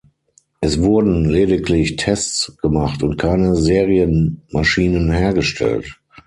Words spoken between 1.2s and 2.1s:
lediglich